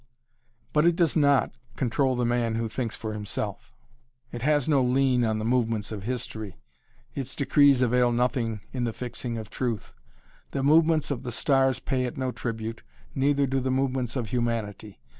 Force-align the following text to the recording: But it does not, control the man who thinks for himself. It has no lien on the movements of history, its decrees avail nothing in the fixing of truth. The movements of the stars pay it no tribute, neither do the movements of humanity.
But 0.73 0.85
it 0.85 0.95
does 0.95 1.15
not, 1.15 1.51
control 1.75 2.15
the 2.15 2.25
man 2.25 2.55
who 2.55 2.67
thinks 2.67 2.95
for 2.95 3.13
himself. 3.13 3.71
It 4.31 4.41
has 4.41 4.67
no 4.67 4.81
lien 4.81 5.23
on 5.23 5.37
the 5.37 5.45
movements 5.45 5.91
of 5.91 6.01
history, 6.01 6.57
its 7.13 7.35
decrees 7.35 7.83
avail 7.83 8.11
nothing 8.11 8.61
in 8.73 8.85
the 8.85 8.93
fixing 8.93 9.37
of 9.37 9.51
truth. 9.51 9.93
The 10.53 10.63
movements 10.63 11.11
of 11.11 11.21
the 11.21 11.31
stars 11.31 11.77
pay 11.79 12.05
it 12.05 12.17
no 12.17 12.31
tribute, 12.31 12.81
neither 13.13 13.45
do 13.45 13.59
the 13.59 13.69
movements 13.69 14.15
of 14.15 14.29
humanity. 14.29 14.99